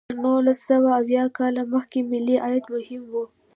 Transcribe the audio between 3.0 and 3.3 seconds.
و.